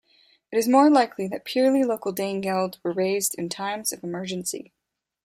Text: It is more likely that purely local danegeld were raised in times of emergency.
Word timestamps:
It 0.51 0.57
is 0.57 0.67
more 0.67 0.89
likely 0.89 1.27
that 1.27 1.45
purely 1.45 1.83
local 1.83 2.11
danegeld 2.11 2.79
were 2.81 2.91
raised 2.91 3.35
in 3.35 3.49
times 3.49 3.93
of 3.93 4.03
emergency. 4.03 4.73